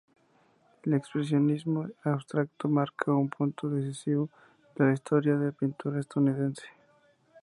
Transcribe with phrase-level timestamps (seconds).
[0.81, 4.31] El expresionismo abstracto marca un punto decisivo
[4.75, 6.63] de la historia de la pintura estadounidense.